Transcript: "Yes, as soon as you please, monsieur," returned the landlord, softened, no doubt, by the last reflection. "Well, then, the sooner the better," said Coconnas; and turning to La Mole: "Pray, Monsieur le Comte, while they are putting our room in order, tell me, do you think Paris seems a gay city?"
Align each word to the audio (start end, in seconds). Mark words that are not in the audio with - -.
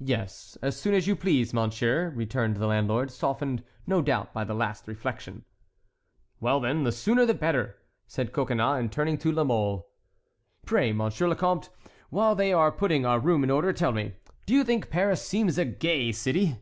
"Yes, 0.00 0.58
as 0.62 0.76
soon 0.76 0.94
as 0.94 1.06
you 1.06 1.14
please, 1.14 1.54
monsieur," 1.54 2.10
returned 2.10 2.56
the 2.56 2.66
landlord, 2.66 3.08
softened, 3.12 3.62
no 3.86 4.02
doubt, 4.02 4.32
by 4.32 4.42
the 4.42 4.52
last 4.52 4.88
reflection. 4.88 5.44
"Well, 6.40 6.58
then, 6.58 6.82
the 6.82 6.90
sooner 6.90 7.24
the 7.24 7.34
better," 7.34 7.76
said 8.08 8.32
Coconnas; 8.32 8.80
and 8.80 8.90
turning 8.90 9.16
to 9.18 9.30
La 9.30 9.44
Mole: 9.44 9.88
"Pray, 10.66 10.92
Monsieur 10.92 11.28
le 11.28 11.36
Comte, 11.36 11.70
while 12.10 12.34
they 12.34 12.52
are 12.52 12.72
putting 12.72 13.06
our 13.06 13.20
room 13.20 13.44
in 13.44 13.50
order, 13.52 13.72
tell 13.72 13.92
me, 13.92 14.14
do 14.44 14.54
you 14.54 14.64
think 14.64 14.90
Paris 14.90 15.22
seems 15.22 15.56
a 15.56 15.64
gay 15.64 16.10
city?" 16.10 16.56